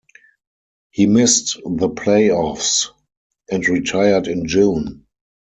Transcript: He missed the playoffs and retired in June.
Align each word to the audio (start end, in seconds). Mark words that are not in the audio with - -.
He 0.89 1.05
missed 1.05 1.57
the 1.63 1.87
playoffs 1.87 2.87
and 3.51 3.63
retired 3.67 4.25
in 4.27 4.47
June. 4.47 5.05